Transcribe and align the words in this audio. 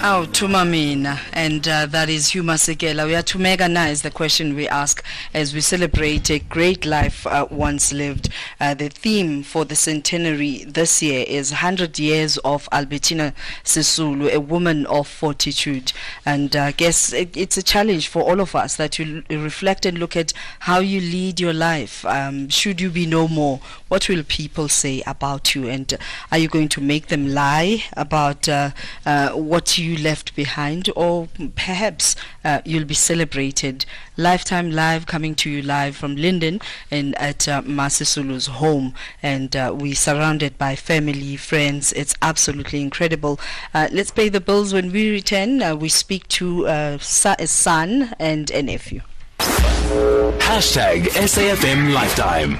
Aw 0.00 0.26
Tumamina 0.26 1.18
and 1.32 1.66
uh, 1.66 1.84
that 1.86 2.08
is 2.08 2.30
Huma 2.30 2.54
Sekela. 2.54 3.04
We 3.04 3.16
are 3.16 3.22
to 3.22 3.36
Megana 3.36 3.90
is 3.90 4.02
the 4.02 4.12
question 4.12 4.54
we 4.54 4.68
ask 4.68 5.04
as 5.34 5.52
we 5.52 5.60
celebrate 5.60 6.30
a 6.30 6.38
great 6.38 6.86
life 6.86 7.26
uh, 7.26 7.48
once 7.50 7.92
lived. 7.92 8.28
Uh, 8.60 8.74
the 8.74 8.90
theme 8.90 9.42
for 9.42 9.64
the 9.64 9.74
centenary 9.74 10.62
this 10.62 11.02
year 11.02 11.24
is 11.26 11.50
100 11.50 11.98
years 11.98 12.38
of 12.38 12.68
Albertina 12.70 13.34
Sisulu, 13.64 14.32
a 14.32 14.38
woman 14.38 14.86
of 14.86 15.08
fortitude. 15.08 15.92
And 16.24 16.54
uh, 16.54 16.62
I 16.62 16.72
guess 16.72 17.12
it, 17.12 17.36
it's 17.36 17.56
a 17.56 17.62
challenge 17.62 18.06
for 18.06 18.22
all 18.22 18.40
of 18.40 18.54
us 18.54 18.76
that 18.76 19.00
you 19.00 19.24
l- 19.28 19.36
reflect 19.38 19.84
and 19.84 19.98
look 19.98 20.16
at 20.16 20.32
how 20.60 20.78
you 20.78 21.00
lead 21.00 21.40
your 21.40 21.52
life. 21.54 22.04
Um, 22.06 22.48
should 22.50 22.80
you 22.80 22.90
be 22.90 23.04
no 23.04 23.26
more, 23.26 23.58
what 23.88 24.08
will 24.08 24.22
people 24.22 24.68
say 24.68 25.02
about 25.08 25.56
you? 25.56 25.68
And 25.68 25.92
uh, 25.92 25.96
are 26.30 26.38
you 26.38 26.46
going 26.46 26.68
to 26.68 26.80
make 26.80 27.08
them 27.08 27.34
lie 27.34 27.82
about 27.96 28.48
uh, 28.48 28.70
uh, 29.04 29.30
what 29.30 29.76
you 29.76 29.87
left 29.96 30.34
behind? 30.34 30.90
Or 30.96 31.28
perhaps 31.56 32.16
uh, 32.44 32.60
you'll 32.64 32.84
be 32.84 32.94
celebrated. 32.94 33.86
Lifetime 34.16 34.70
Live 34.70 35.06
coming 35.06 35.34
to 35.36 35.50
you 35.50 35.62
live 35.62 35.96
from 35.96 36.16
Linden 36.16 36.60
and 36.90 37.14
at 37.16 37.48
uh, 37.48 37.62
Masisulu's 37.62 38.46
home. 38.46 38.94
And 39.22 39.54
uh, 39.54 39.74
we're 39.76 39.94
surrounded 39.94 40.58
by 40.58 40.76
family, 40.76 41.36
friends. 41.36 41.92
It's 41.92 42.14
absolutely 42.20 42.82
incredible. 42.82 43.40
Uh, 43.72 43.88
let's 43.92 44.10
pay 44.10 44.28
the 44.28 44.40
bills 44.40 44.72
when 44.72 44.92
we 44.92 45.10
return. 45.10 45.62
Uh, 45.62 45.76
we 45.76 45.88
speak 45.88 46.28
to 46.28 46.66
uh, 46.66 46.98
a 47.38 47.46
son 47.46 48.14
and 48.18 48.50
a 48.50 48.62
nephew. 48.62 49.00
Hashtag 49.38 51.04
SAFM 51.10 51.92
Lifetime. 51.92 52.58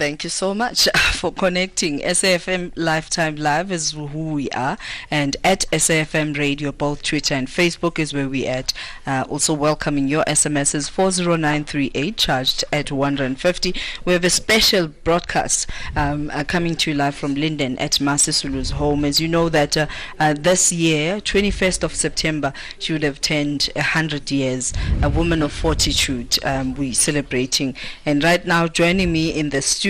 Thank 0.00 0.24
you 0.24 0.30
so 0.30 0.54
much 0.54 0.88
for 1.12 1.30
connecting. 1.30 1.98
SAFM 1.98 2.72
Lifetime 2.74 3.36
Live 3.36 3.70
is 3.70 3.90
who 3.90 4.32
we 4.32 4.48
are, 4.48 4.78
and 5.10 5.36
at 5.44 5.66
SAFM 5.72 6.38
Radio, 6.38 6.72
both 6.72 7.02
Twitter 7.02 7.34
and 7.34 7.48
Facebook 7.48 7.98
is 7.98 8.14
where 8.14 8.26
we 8.26 8.46
at. 8.46 8.72
Uh, 9.06 9.26
also 9.28 9.52
welcoming 9.52 10.08
your 10.08 10.24
SMSs 10.24 10.88
40938, 10.88 12.16
charged 12.16 12.64
at 12.72 12.90
150. 12.90 13.74
We 14.06 14.14
have 14.14 14.24
a 14.24 14.30
special 14.30 14.88
broadcast 14.88 15.68
um, 15.94 16.30
uh, 16.32 16.44
coming 16.44 16.76
to 16.76 16.92
you 16.92 16.96
live 16.96 17.14
from 17.14 17.34
Linden 17.34 17.76
at 17.78 17.98
Masisulu's 17.98 18.70
home. 18.70 19.04
As 19.04 19.20
you 19.20 19.28
know 19.28 19.50
that 19.50 19.76
uh, 19.76 19.86
uh, 20.18 20.32
this 20.32 20.72
year, 20.72 21.20
21st 21.20 21.82
of 21.82 21.94
September, 21.94 22.54
she 22.78 22.94
would 22.94 23.02
have 23.02 23.20
turned 23.20 23.68
100 23.76 24.30
years. 24.30 24.72
A 25.02 25.10
woman 25.10 25.42
of 25.42 25.52
fortitude. 25.52 26.42
Um, 26.42 26.74
we 26.74 26.94
celebrating, 26.94 27.76
and 28.06 28.24
right 28.24 28.46
now 28.46 28.66
joining 28.66 29.12
me 29.12 29.38
in 29.38 29.50
the 29.50 29.60
studio 29.60 29.89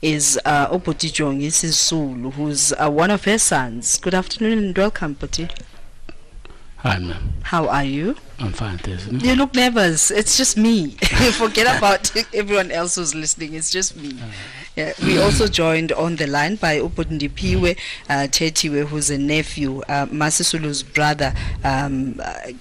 is 0.00 0.38
uh, 0.44 0.68
Opoti 0.68 1.10
Jongi 1.10 1.48
Sisulu, 1.48 2.32
who's 2.34 2.72
uh, 2.74 2.88
one 2.88 3.10
of 3.10 3.24
her 3.24 3.38
sons. 3.38 3.98
Good 3.98 4.14
afternoon 4.14 4.58
and 4.58 4.78
welcome, 4.78 5.16
Poti. 5.16 5.48
Hi, 6.76 6.98
ma'am. 6.98 7.32
How 7.42 7.66
are 7.68 7.82
you? 7.84 8.14
I'm 8.38 8.52
fine, 8.52 8.78
thanks. 8.78 9.06
You 9.08 9.34
look 9.34 9.54
nervous. 9.54 10.12
It's 10.12 10.36
just 10.36 10.56
me. 10.56 10.90
Forget 11.32 11.76
about 11.76 12.12
everyone 12.34 12.70
else 12.70 12.94
who's 12.94 13.14
listening. 13.14 13.54
It's 13.54 13.70
just 13.70 13.96
me. 13.96 14.16
Yeah, 14.74 14.94
we 15.02 15.18
also 15.18 15.48
joined 15.48 15.92
on 15.92 16.16
the 16.16 16.26
line 16.26 16.56
by 16.56 16.78
Upundipiwe 16.78 17.76
uh, 18.08 18.12
Tetiwe, 18.30 18.86
who's 18.86 19.10
a 19.10 19.18
nephew, 19.18 19.80
uh, 19.82 20.06
Masisulu's 20.06 20.82
brother, 20.82 21.34
um, 21.62 22.18
uh, 22.24 22.52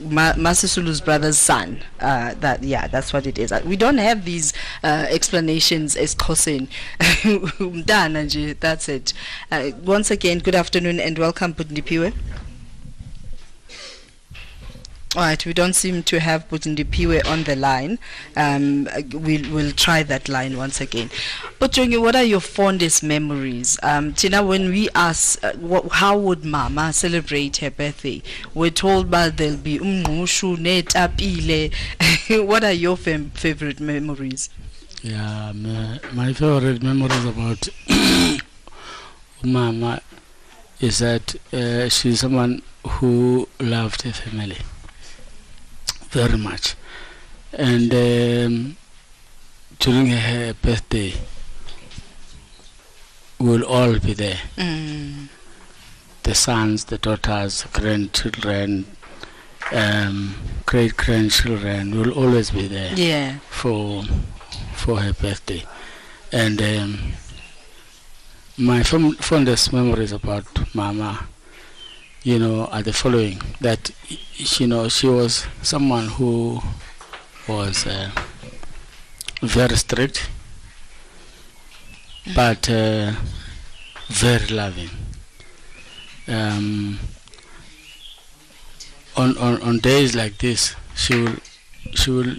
Ma- 0.00 0.32
Masisulu's 0.32 1.02
brother's 1.02 1.36
son. 1.36 1.82
Uh, 2.00 2.32
that 2.40 2.62
yeah, 2.62 2.86
that's 2.88 3.12
what 3.12 3.26
it 3.26 3.38
is. 3.38 3.52
Uh, 3.52 3.60
We 3.66 3.76
don't 3.76 3.98
have 3.98 4.24
these 4.24 4.54
uh, 4.82 5.04
explanations 5.10 5.96
as. 5.96 6.14
Mntana 7.04 8.58
that's 8.60 8.88
it. 8.88 9.12
Uh, 9.50 9.72
once 9.84 10.10
again, 10.10 10.38
good 10.38 10.54
afternoon 10.54 10.98
and 10.98 11.18
welcome, 11.18 11.52
Pundipiwe. 11.52 12.14
All 15.16 15.22
right, 15.22 15.46
we 15.46 15.52
don't 15.54 15.74
seem 15.74 16.02
to 16.04 16.18
have 16.18 16.48
Putindipiwe 16.48 17.24
on 17.28 17.44
the 17.44 17.54
line. 17.54 18.00
Um, 18.36 18.88
we'll, 19.12 19.48
we'll 19.52 19.70
try 19.70 20.02
that 20.02 20.28
line 20.28 20.56
once 20.56 20.80
again. 20.80 21.08
But 21.60 21.70
Jongi, 21.70 22.00
what 22.00 22.16
are 22.16 22.24
your 22.24 22.40
fondest 22.40 23.04
memories? 23.04 23.78
Um, 23.84 24.12
Tina, 24.12 24.42
when 24.42 24.70
we 24.70 24.88
ask, 24.92 25.42
uh, 25.44 25.52
wha- 25.60 25.88
how 25.88 26.18
would 26.18 26.44
Mama 26.44 26.92
celebrate 26.92 27.58
her 27.58 27.70
birthday? 27.70 28.22
We're 28.54 28.70
told 28.70 29.12
that 29.12 29.36
there'll 29.36 29.56
be 29.56 29.78
umngqushu, 29.78 30.56
netapile. 30.56 31.72
What 32.48 32.64
are 32.64 32.72
your 32.72 32.96
fam- 32.96 33.30
favorite 33.30 33.78
memories? 33.78 34.50
Yeah, 35.02 35.52
my, 35.54 36.00
my 36.12 36.32
favorite 36.32 36.82
memories 36.82 37.24
about 37.24 37.68
Mama 39.44 40.00
is 40.80 40.98
that 40.98 41.36
uh, 41.52 41.88
she's 41.88 42.18
someone 42.18 42.62
who 42.84 43.48
loved 43.60 44.02
her 44.02 44.12
family 44.12 44.56
very 46.14 46.38
much. 46.38 46.74
And 47.52 47.92
um, 47.92 48.76
during 49.78 50.06
her 50.08 50.54
birthday, 50.54 51.12
we'll 53.38 53.64
all 53.64 53.98
be 53.98 54.14
there. 54.14 54.40
Mm. 54.56 55.28
The 56.22 56.34
sons, 56.34 56.86
the 56.86 56.98
daughters, 56.98 57.64
grandchildren, 57.72 58.86
um, 59.72 60.34
great 60.66 60.96
grandchildren 60.96 61.98
will 61.98 62.12
always 62.12 62.50
be 62.50 62.66
there. 62.66 62.92
Yeah. 62.94 63.38
for 63.50 64.04
for 64.74 65.00
her 65.00 65.12
birthday, 65.14 65.62
and 66.32 66.60
um, 66.60 67.12
my 68.58 68.82
fond- 68.82 69.16
fondest 69.18 69.72
memories 69.72 70.12
about 70.12 70.74
Mama, 70.74 71.26
you 72.24 72.38
know, 72.38 72.66
are 72.66 72.82
the 72.82 72.92
following: 72.92 73.40
that 73.60 73.90
you 74.58 74.66
know 74.66 74.88
she 74.88 75.06
was 75.06 75.46
someone 75.62 76.08
who 76.08 76.60
was 77.46 77.86
uh, 77.86 78.10
very 79.42 79.76
strict, 79.76 80.28
but 82.34 82.68
uh, 82.70 83.12
very 84.08 84.46
loving. 84.48 84.90
Um, 86.26 86.98
on, 89.16 89.36
on 89.38 89.60
on 89.62 89.78
days 89.78 90.14
like 90.14 90.38
this, 90.38 90.74
she 90.96 91.14
will 91.14 91.36
she 91.94 92.10
will 92.10 92.36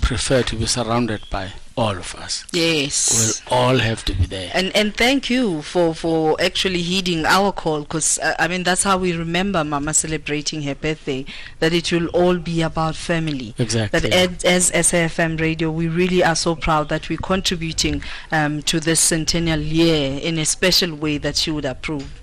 prefer 0.00 0.42
to 0.42 0.56
be 0.56 0.66
surrounded 0.66 1.20
by 1.30 1.52
all 1.76 1.96
of 1.96 2.14
us. 2.16 2.44
Yes. 2.52 3.42
We'll 3.48 3.58
all 3.58 3.78
have 3.78 4.04
to 4.06 4.14
be 4.14 4.26
there. 4.26 4.50
And 4.54 4.74
and 4.76 4.94
thank 4.94 5.30
you 5.30 5.62
for 5.62 5.94
for 5.94 6.40
actually 6.40 6.82
heeding 6.82 7.24
our 7.24 7.52
call 7.52 7.80
because 7.80 8.18
uh, 8.18 8.34
I 8.38 8.48
mean 8.48 8.62
that's 8.64 8.82
how 8.82 8.98
we 8.98 9.12
remember 9.14 9.64
Mama 9.64 9.94
celebrating 9.94 10.62
her 10.62 10.74
birthday 10.74 11.24
that 11.60 11.72
it 11.72 11.92
will 11.92 12.08
all 12.08 12.38
be 12.38 12.62
about 12.62 12.96
family. 12.96 13.54
Exactly. 13.58 14.00
That 14.00 14.44
as, 14.44 14.70
as 14.70 14.90
SAFM 14.92 15.40
Radio 15.40 15.70
we 15.70 15.88
really 15.88 16.22
are 16.22 16.36
so 16.36 16.54
proud 16.54 16.88
that 16.88 17.08
we're 17.08 17.18
contributing 17.18 18.02
um, 18.32 18.62
to 18.62 18.80
this 18.80 19.00
centennial 19.00 19.60
year 19.60 20.18
in 20.20 20.38
a 20.38 20.44
special 20.44 20.94
way 20.94 21.18
that 21.18 21.36
she 21.36 21.50
would 21.50 21.64
approve. 21.64 22.20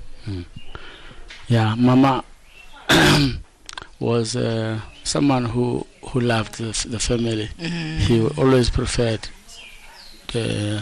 Yeah, 1.48 1.76
Mama 1.76 2.26
was 4.00 4.36
uh, 4.36 4.82
someone 5.04 5.46
who 5.46 5.88
who 6.10 6.20
loved 6.20 6.56
the, 6.56 6.88
the 6.88 7.00
family. 7.00 7.46
He 7.58 8.26
always 8.38 8.70
preferred 8.70 9.30
uh, 10.36 10.82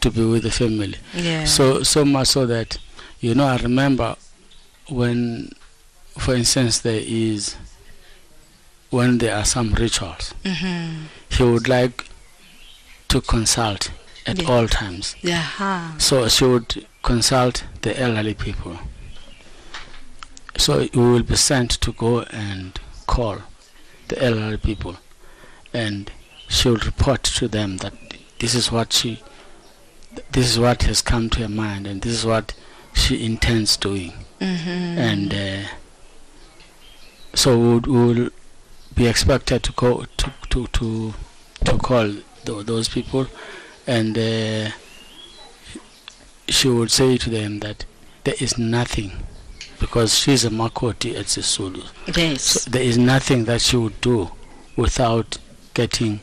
to 0.00 0.10
be 0.10 0.24
with 0.24 0.42
the 0.42 0.50
family. 0.50 0.96
Yeah. 1.14 1.44
So 1.44 1.82
so 1.82 2.04
much 2.04 2.28
so 2.28 2.46
that 2.46 2.78
you 3.20 3.34
know 3.34 3.46
I 3.46 3.56
remember 3.56 4.16
when, 4.88 5.52
for 6.18 6.34
instance, 6.34 6.80
there 6.80 7.00
is 7.04 7.56
when 8.90 9.18
there 9.18 9.34
are 9.36 9.44
some 9.44 9.72
rituals, 9.74 10.32
hmm 10.44 11.06
he 11.28 11.42
would 11.42 11.68
like 11.68 12.04
to 13.08 13.20
consult 13.20 13.90
at 14.26 14.40
Yeah. 14.42 14.48
all 14.50 14.68
times. 14.68 15.16
Yeah. 15.22 15.98
So 15.98 16.28
she 16.28 16.44
would 16.44 16.86
consult 17.02 17.64
the 17.82 17.98
elderly 18.00 18.34
people. 18.34 18.78
So 20.56 20.78
we 20.78 20.88
will 21.12 21.22
be 21.22 21.36
sent 21.36 21.70
to 21.82 21.92
go 21.92 22.22
and 22.22 22.78
call 23.06 23.38
the 24.08 24.22
elderly 24.24 24.56
people, 24.56 24.96
and 25.74 26.10
she 26.48 26.68
will 26.68 26.78
report 26.78 27.22
to 27.24 27.48
them 27.48 27.76
that 27.78 28.05
this 28.38 28.54
is 28.54 28.70
what 28.72 28.92
she, 28.92 29.22
this 30.32 30.46
is 30.50 30.58
what 30.58 30.82
has 30.84 31.00
come 31.02 31.30
to 31.30 31.40
her 31.40 31.48
mind, 31.48 31.86
and 31.86 32.02
this 32.02 32.12
is 32.12 32.24
what 32.26 32.54
she 32.94 33.24
intends 33.24 33.76
doing, 33.76 34.12
Mhm. 34.40 34.98
and 35.10 35.34
uh, 35.34 35.68
so 37.34 37.58
we 37.58 37.68
would- 37.74 37.86
we 37.86 38.14
will 38.14 38.30
be 38.94 39.06
expected 39.06 39.62
to 39.62 39.72
go 39.72 40.06
to 40.16 40.32
to 40.50 40.66
to 40.68 41.14
to 41.64 41.78
call 41.78 42.14
tho- 42.44 42.62
those 42.62 42.88
people, 42.88 43.26
and. 43.86 44.16
Uh, 44.18 44.70
she 46.48 46.68
would 46.68 46.92
say 46.92 47.16
to 47.16 47.28
them 47.28 47.58
that 47.58 47.84
there 48.22 48.36
is 48.38 48.56
nothing 48.56 49.10
because 49.80 50.16
she's 50.16 50.44
a 50.44 50.48
Makoti 50.50 51.18
at 51.18 51.26
Sisulu. 51.26 51.84
yes. 52.16 52.42
So 52.42 52.70
there 52.70 52.82
is 52.84 52.96
nothing 52.96 53.46
that 53.46 53.60
she 53.60 53.76
would 53.76 54.00
do 54.00 54.30
without 54.76 55.38
getting 55.74 56.20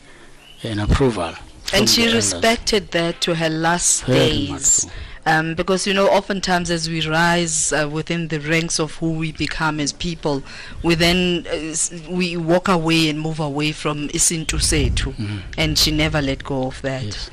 an 0.63 0.79
approval. 0.79 1.33
And 1.73 1.89
she 1.89 2.11
respected 2.13 2.91
that 2.91 3.21
to 3.21 3.35
her 3.35 3.49
last 3.49 4.03
Very 4.05 4.47
days. 4.47 4.87
Um, 5.25 5.55
because 5.55 5.87
you 5.87 5.93
know, 5.93 6.07
oftentimes 6.09 6.69
as 6.69 6.89
we 6.89 7.07
rise 7.07 7.71
uh, 7.71 7.87
within 7.89 8.27
the 8.27 8.39
ranks 8.41 8.77
of 8.77 8.95
who 8.95 9.13
we 9.13 9.31
become 9.31 9.79
as 9.79 9.93
people, 9.93 10.43
we 10.83 10.95
then 10.95 11.47
uh, 11.49 11.73
we 12.09 12.35
walk 12.35 12.67
away 12.67 13.07
and 13.07 13.21
move 13.21 13.39
away 13.39 13.71
from 13.71 14.09
isintu 14.09 14.59
setu, 14.59 15.13
and 15.57 15.77
she 15.77 15.91
never 15.91 16.21
let 16.21 16.43
go 16.43 16.67
of 16.67 16.81
that. 16.81 17.05
Yes. 17.05 17.31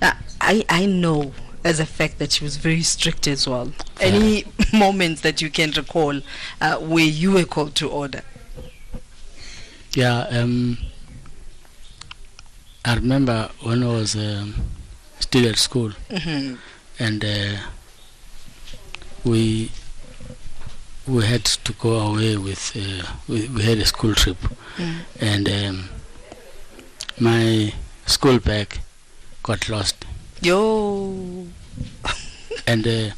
Now, 0.00 0.12
I 0.40 0.64
I 0.68 0.86
know 0.86 1.32
as 1.64 1.80
a 1.80 1.86
fact 1.86 2.18
that 2.18 2.32
she 2.32 2.44
was 2.44 2.56
very 2.56 2.82
strict 2.82 3.26
as 3.26 3.48
well. 3.48 3.72
Any 4.00 4.44
moments 4.72 5.20
that 5.22 5.42
you 5.42 5.50
can 5.50 5.72
recall 5.72 6.20
uh, 6.60 6.76
where 6.78 7.04
you 7.04 7.32
were 7.32 7.44
called 7.44 7.74
to 7.76 7.88
order? 7.90 8.22
Yeah, 9.94 10.20
um, 10.30 10.78
I 12.84 12.94
remember 12.94 13.50
when 13.62 13.82
I 13.82 13.86
was 13.86 14.16
um, 14.16 14.54
still 15.20 15.48
at 15.48 15.58
school, 15.58 15.90
hmm 16.10 16.54
and 16.98 17.24
uh, 17.24 17.56
we 19.24 19.70
we 21.06 21.24
had 21.26 21.44
to 21.44 21.72
go 21.74 21.94
away 21.98 22.36
with 22.36 22.76
uh, 22.76 23.06
we, 23.28 23.48
we 23.48 23.62
had 23.62 23.78
a 23.78 23.86
school 23.86 24.14
trip, 24.14 24.36
Mm. 24.78 25.00
and 25.20 25.48
um, 25.48 25.88
my 27.20 27.74
school 28.06 28.38
bag 28.38 28.80
got 29.42 29.68
lost, 29.68 30.04
Yo. 30.40 31.46
and 32.66 32.86
uh, 32.86 33.10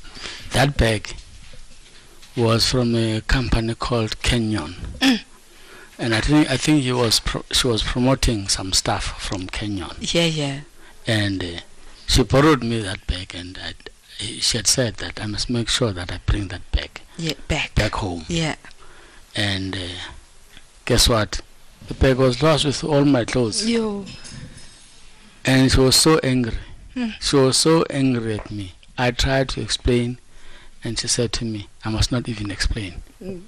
that 0.53 0.77
bag 0.77 1.15
was 2.37 2.69
from 2.69 2.95
a 2.97 3.21
company 3.23 3.75
called 3.77 4.21
Kenyon. 4.23 4.75
And 5.99 6.15
I 6.15 6.21
think 6.21 6.51
I 6.51 6.57
think 6.57 6.83
he 6.83 6.93
was 6.93 7.21
pro- 7.21 7.45
she 7.53 7.67
was 7.69 7.83
promoting 7.83 8.49
some 8.49 8.73
stuff 8.73 9.21
from 9.23 9.47
Kenyon. 9.47 9.97
Yeah, 10.01 10.27
yeah. 10.27 10.61
and 11.07 11.43
uh, 11.45 11.61
she 12.07 12.23
borrowed 12.25 12.63
me 12.65 12.81
that 12.81 13.07
bag 13.07 13.35
and 13.35 13.59
I, 13.63 13.75
she 14.19 14.57
had 14.59 14.67
said 14.67 14.95
that 14.97 15.21
I 15.23 15.27
must 15.27 15.49
make 15.51 15.69
sure 15.69 15.93
that 15.93 16.11
I 16.13 16.19
bring 16.27 16.49
that 16.49 16.71
bag 16.73 17.01
Yeah, 17.19 17.35
back. 17.49 17.75
back 17.75 17.93
home 17.95 18.25
Yeah. 18.29 18.57
and 19.37 19.77
uh, 19.77 19.81
guess 20.85 21.09
what 21.09 21.41
the 21.89 21.95
bag 21.95 22.17
was 22.17 22.43
lost 22.43 22.65
with 22.65 22.83
all 22.85 23.05
my 23.05 23.25
clothes 23.25 23.69
Yo. 23.69 24.05
and 25.45 25.71
she 25.71 25.81
was 25.81 25.97
so 25.97 26.19
angry 26.23 26.55
Hmm. 26.95 27.09
she 27.21 27.37
was 27.37 27.57
so 27.57 27.85
angry 27.91 28.39
at 28.39 28.51
me 28.51 28.73
I 28.97 29.11
tried 29.11 29.49
to 29.51 29.61
explain 29.61 30.19
and 30.85 30.97
she 30.99 31.09
said 31.09 31.33
to 31.35 31.45
me 31.45 31.69
I 31.85 31.91
must 31.91 32.13
not 32.13 32.29
even 32.29 32.51
explain 32.51 33.03
Mm. 33.23 33.43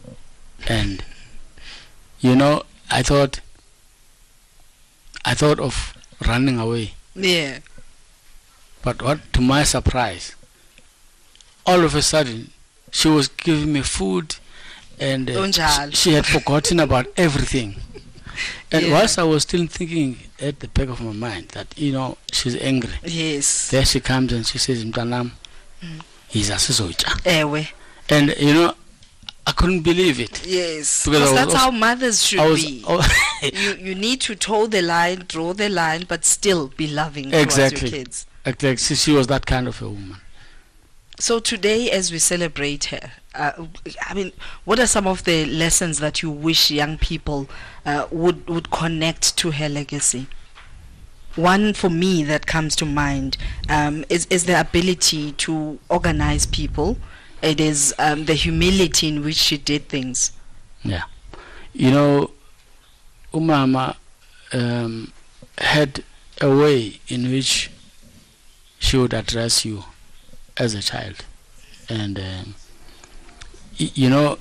and 0.69 1.04
you 2.21 2.35
know 2.37 2.63
I 2.91 3.03
thought 3.03 3.41
I 5.25 5.35
thought 5.35 5.59
of 5.61 5.95
running 6.27 6.59
away 6.59 6.95
Yeah. 7.15 7.59
But 8.83 9.03
what, 9.03 9.19
to 9.33 9.41
my 9.41 9.65
surprise, 9.65 10.37
all 11.67 11.83
of 11.83 11.95
a 11.97 12.03
sudden, 12.03 12.51
she 12.93 13.09
was 13.09 13.27
giving 13.27 13.73
me 13.73 13.83
food, 13.83 14.37
and 15.01 15.29
uh, 15.29 15.51
she, 15.51 15.91
she 15.93 16.13
had 16.13 16.25
forgotten 16.27 16.79
about 16.81 17.07
everything. 17.17 17.77
And 18.71 18.87
Yeah. 18.87 18.93
whilst 18.93 19.19
I 19.19 19.25
was 19.25 19.43
still 19.45 19.67
thinking 19.67 20.19
at 20.41 20.61
the 20.61 20.69
back 20.69 20.89
of 20.89 21.01
my 21.01 21.13
mind 21.13 21.49
that 21.57 21.69
you 21.77 21.91
know 21.93 22.19
she's 22.31 22.55
angry, 22.57 22.93
Yes. 23.03 23.71
there 23.71 23.85
she 23.85 23.99
comes 23.99 24.33
and 24.33 24.47
she 24.47 24.59
says, 24.59 24.85
"Mtanam, 24.85 25.33
Mm. 25.83 26.03
he's 26.29 26.51
a 26.51 26.57
sizocha," 26.57 27.11
Ewe. 27.25 27.67
and 28.11 28.35
you 28.39 28.53
know, 28.55 28.75
couldn't 29.56 29.81
believe 29.81 30.20
it. 30.20 30.47
Yes. 30.47 31.05
Because 31.05 31.23
was 31.23 31.32
that's 31.32 31.55
how 31.55 31.70
mothers 31.70 32.23
should 32.23 32.38
was, 32.41 32.64
be. 32.64 32.85
you 33.43 33.75
you 33.75 33.94
need 33.94 34.20
to 34.23 34.37
toe 34.37 34.67
the 34.67 34.82
line, 34.82 35.25
draw 35.26 35.53
the 35.53 35.69
line, 35.69 36.05
but 36.06 36.25
still 36.25 36.69
be 36.69 36.87
loving 36.87 37.31
towards 37.31 37.44
Exactly. 37.44 37.88
your 37.88 37.99
kids. 37.99 38.26
like 38.62 38.79
she, 38.79 38.94
she 38.94 39.12
was 39.12 39.26
that 39.26 39.47
kind 39.47 39.67
of 39.67 39.82
a 39.82 39.88
woman. 39.88 40.19
So 41.19 41.38
today, 41.38 41.91
as 41.91 42.12
we 42.12 42.19
celebrate 42.19 42.85
her, 42.87 43.12
uh, 43.35 43.67
I 44.06 44.12
mean, 44.12 44.32
what 44.67 44.79
are 44.79 44.87
some 44.87 45.06
of 45.06 45.25
the 45.25 45.47
lessons 45.47 45.99
that 45.99 46.23
you 46.23 46.31
wish 46.31 46.70
young 46.70 46.99
people 46.99 47.49
uh, 47.87 48.06
would 48.11 48.49
would 48.49 48.70
connect 48.70 49.37
to 49.38 49.53
her 49.53 49.69
legacy? 49.69 50.26
One 51.35 51.73
for 51.73 51.91
me 51.91 52.23
that 52.25 52.47
comes 52.47 52.76
to 52.76 52.85
mind 52.85 53.38
um, 53.70 54.05
is 54.11 54.26
is 54.26 54.44
the 54.44 54.61
ability 54.61 55.32
to 55.32 55.79
organize 55.88 56.44
people. 56.44 56.99
It 57.43 57.61
is 57.61 57.94
um, 57.99 58.25
the 58.25 58.35
humility 58.35 59.09
in 59.09 59.23
which 59.25 59.37
she 59.37 59.59
did 59.59 59.88
things. 59.88 60.33
Yeah. 60.83 61.05
You 61.73 61.91
know, 61.91 62.31
Umama 63.33 63.97
um, 64.53 65.12
had 65.59 66.03
a 66.41 66.55
way 66.55 67.00
in 67.09 67.31
which 67.31 67.71
she 68.79 68.97
would 68.97 69.12
address 69.12 69.65
you 69.65 69.85
as 70.56 70.75
a 70.75 70.83
child, 70.83 71.25
and 71.88 72.19
um, 72.19 72.55
you 73.77 74.09
know, 74.09 74.39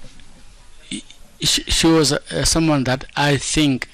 she, 1.41 1.87
was 1.87 2.13
uh, 2.13 2.45
someone 2.45 2.85
that 2.85 3.05
I 3.15 3.37
think 3.37 3.89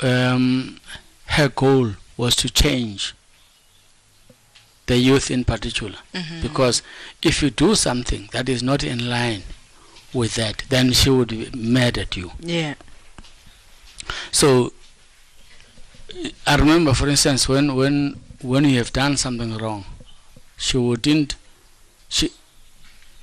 um, 0.00 0.80
her 1.26 1.48
goal 1.48 1.92
was 2.16 2.34
to 2.36 2.50
change 2.50 3.14
the 4.86 4.96
youth 4.98 5.30
in 5.30 5.44
particular 5.44 5.96
because 6.42 6.82
if 7.22 7.42
you 7.42 7.50
do 7.50 7.74
something 7.74 8.28
that 8.32 8.48
is 8.48 8.62
not 8.62 8.82
in 8.82 9.08
line 9.08 9.42
with 10.12 10.34
that, 10.34 10.64
then 10.68 10.92
she 10.92 11.08
would 11.10 11.28
be 11.28 11.48
mad 11.56 11.96
at 11.98 12.16
you. 12.16 12.32
Yeah. 12.40 12.74
So 14.30 14.72
I 16.46 16.56
remember, 16.56 16.92
for 16.94 17.08
instance, 17.08 17.48
when 17.48 17.74
when 17.74 18.20
when 18.42 18.64
you 18.64 18.76
have 18.78 18.92
done 18.92 19.16
something 19.16 19.56
wrong, 19.56 19.84
she 20.56 20.76
wouldn't. 20.76 21.36
She 22.08 22.30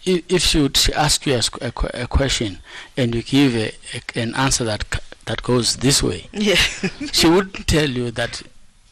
if 0.06 0.42
she 0.42 0.60
would 0.62 0.78
she 0.78 0.94
ask 0.94 1.26
you 1.28 1.36
a, 1.36 1.42
a, 1.62 2.04
a 2.04 2.08
question 2.08 2.60
and 2.98 3.14
you 3.14 3.22
give 3.22 3.54
a, 3.56 3.74
a, 3.94 4.20
an 4.20 4.34
answer 4.34 4.64
that 4.64 4.86
that 5.26 5.44
goes 5.44 5.78
this 5.78 6.02
way, 6.02 6.28
Yeah. 6.34 6.56
she 7.12 7.28
wouldn't 7.30 7.68
tell 7.68 7.88
you 7.90 8.10
that 8.12 8.42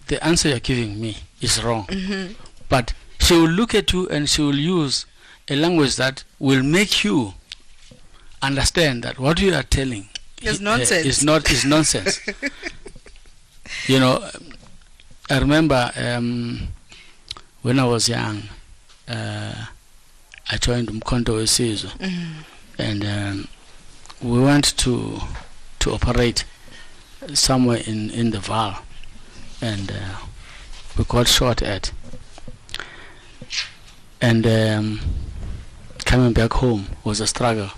the 0.08 0.24
answer 0.24 0.50
you're 0.50 0.60
giving 0.60 1.00
me 1.02 1.18
is 1.42 1.64
wrong. 1.64 1.88
Mhm. 1.88 2.36
But 2.70 2.94
she 3.20 3.34
will 3.34 3.50
look 3.50 3.74
at 3.76 3.94
you 3.94 4.08
and 4.10 4.30
she 4.30 4.42
will 4.42 4.56
use 4.58 5.06
a 5.50 5.56
language 5.56 5.96
that 5.96 6.24
will 6.40 6.64
make 6.64 7.04
you 7.04 7.34
understand 8.42 9.04
that 9.04 9.18
what 9.20 9.40
you 9.42 9.54
are 9.54 9.64
telling 9.64 10.10
It's 10.42 10.60
i- 10.60 10.64
nonsense. 10.64 11.06
is 11.06 11.24
not 11.24 11.50
is 11.50 11.66
nonsense. 11.66 12.20
you 13.88 14.00
know, 14.00 14.30
I 15.30 15.40
remember 15.40 15.92
um, 15.96 16.68
when 17.62 17.80
I 17.80 17.86
was 17.86 18.08
young, 18.10 18.44
uh, 19.08 19.66
I 20.50 20.58
joined 20.58 20.90
Mkhonto 20.90 21.34
weSizwe 21.36 21.90
Mhm. 22.00 22.34
and 22.78 23.06
um, 23.06 23.48
we 24.22 24.40
went 24.40 24.76
to 24.78 25.22
to 25.80 25.92
operate 25.94 26.46
somewhere 27.34 27.82
in 27.86 28.10
in 28.12 28.32
the 28.32 28.38
Vaal, 28.40 28.78
and 29.62 29.92
uh, 29.92 30.18
we 30.98 31.04
got 31.06 31.28
shot 31.28 31.62
at. 31.62 31.92
And 34.22 34.46
um, 34.48 35.00
coming 36.06 36.34
back 36.34 36.54
home 36.54 36.88
was 37.04 37.20
a 37.20 37.28
struggle. 37.28 37.70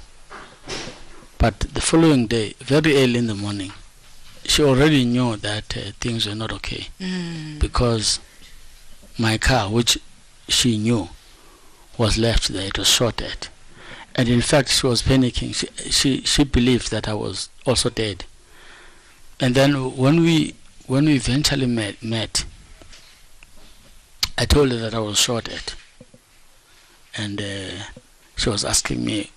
But 1.37 1.59
the 1.61 1.81
following 1.81 2.27
day, 2.27 2.53
very 2.59 2.95
early 2.97 3.17
in 3.17 3.27
the 3.27 3.35
morning, 3.35 3.71
she 4.45 4.63
already 4.63 5.05
knew 5.05 5.35
that 5.37 5.75
uh, 5.77 5.91
things 5.99 6.25
were 6.27 6.35
not 6.35 6.51
okay 6.53 6.87
Mm. 6.99 7.59
because 7.59 8.19
my 9.17 9.37
car, 9.37 9.69
which 9.69 9.97
she 10.47 10.77
knew, 10.77 11.09
was 11.97 12.17
left 12.17 12.47
there. 12.49 12.67
It 12.67 12.77
was 12.77 12.87
shot 12.89 13.21
at, 13.21 13.49
and 14.15 14.27
in 14.29 14.41
fact, 14.41 14.69
she 14.69 14.87
was 14.87 15.01
panicking. 15.03 15.53
She 15.53 15.67
she 15.91 16.21
she 16.23 16.43
believed 16.45 16.89
that 16.91 17.07
I 17.07 17.13
was 17.13 17.49
also 17.65 17.89
dead. 17.89 18.25
And 19.39 19.55
then 19.55 19.95
when 19.95 20.21
we 20.21 20.55
when 20.87 21.05
we 21.05 21.15
eventually 21.15 21.65
met 21.67 22.01
met, 22.01 22.45
I 24.37 24.45
told 24.45 24.71
her 24.71 24.77
that 24.77 24.93
I 24.93 24.99
was 24.99 25.17
shot 25.19 25.47
at, 25.49 25.75
and 27.21 27.41
uh, 27.41 27.83
she 28.37 28.49
was 28.49 28.63
asking 28.63 29.03
me, 29.03 29.31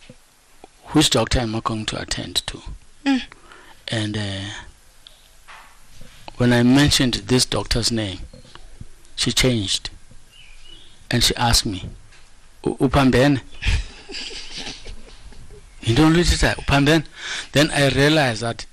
which 0.93 1.11
doctor 1.11 1.41
am 1.41 1.57
I 1.57 1.61
going 1.61 1.85
to 1.87 2.01
attend 2.01 2.37
to? 2.47 2.63
Mm. 3.05 3.23
And 3.89 4.17
uh, 4.17 4.51
when 6.37 6.53
I 6.53 6.63
mentioned 6.63 7.15
this 7.27 7.45
doctor's 7.45 7.91
name, 7.91 8.21
she 9.17 9.33
changed 9.33 9.91
and 11.11 11.23
she 11.23 11.35
asked 11.37 11.67
me 11.67 11.85
"U- 12.65 12.77
uphambene 12.81 13.41
yintoni 15.83 16.17
lithitha 16.17 16.55
uphambene 16.57 17.05
then 17.53 17.71
i 17.71 17.89
realized 17.91 18.41
that 18.43 18.67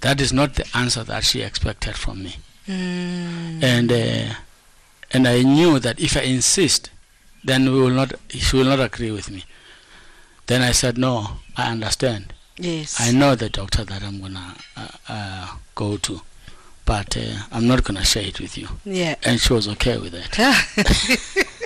that 0.00 0.20
is 0.20 0.32
not 0.32 0.54
the 0.54 0.66
answer 0.76 1.02
that 1.04 1.24
she 1.24 1.42
expected 1.42 1.94
from 1.96 2.22
me 2.22 2.36
Mm. 2.68 3.60
and 3.64 3.90
uh, 3.90 4.34
and 5.10 5.26
i 5.26 5.42
knew 5.42 5.80
that 5.80 5.98
if 5.98 6.16
i 6.16 6.20
insist 6.20 6.90
then 7.44 7.72
we 7.72 7.80
will 7.80 7.90
not 7.90 8.12
she 8.28 8.56
will 8.56 8.64
not 8.64 8.80
agree 8.80 9.10
with 9.10 9.30
me 9.30 9.44
then 10.46 10.62
i 10.62 10.72
said 10.72 10.96
no 10.98 11.38
i 11.56 11.70
understand 11.70 12.32
yes. 12.58 13.00
I 13.00 13.12
know 13.12 13.34
the 13.34 13.48
doctor 13.48 13.84
that 13.84 14.02
I'm 14.02 14.20
gonna 14.20 14.54
uh, 14.76 14.88
uh, 15.08 15.56
go 15.74 15.96
to, 15.98 16.20
but 16.84 17.16
uh, 17.16 17.44
I'm 17.50 17.66
not 17.66 17.84
gonna 17.84 18.04
share 18.04 18.24
it 18.24 18.40
with 18.40 18.56
you. 18.56 18.68
Yeah. 18.84 19.16
And 19.24 19.40
she 19.40 19.52
was 19.52 19.68
okay 19.68 19.98
with 19.98 20.12
that. 20.12 21.48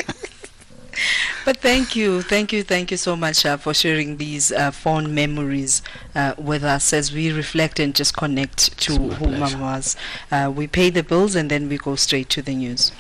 But 1.45 1.59
thank 1.59 1.95
you, 1.95 2.23
thank 2.23 2.53
you, 2.53 2.65
thank 2.65 2.91
you 2.91 2.97
so 2.97 3.15
much 3.15 3.47
uh, 3.47 3.57
for 3.57 3.73
sharing 3.73 4.17
these 4.17 4.51
uh, 4.51 4.73
fond 4.73 5.15
memories 5.15 5.81
uh, 6.15 6.35
with 6.37 6.65
us 6.65 6.93
as 6.93 7.13
we 7.13 7.31
reflect 7.31 7.79
and 7.79 7.95
just 7.95 8.17
connect 8.17 8.77
to 8.81 8.97
who. 8.97 9.31
Mama 9.31 9.57
was. 9.61 9.97
Uh, 10.33 10.51
we 10.53 10.67
pay 10.67 10.91
the 10.91 11.05
bills 11.05 11.37
and 11.37 11.49
then 11.49 11.69
we 11.69 11.79
go 11.79 11.95
straight 11.95 12.29
to 12.31 12.43
the 12.43 12.53
news. 12.53 12.91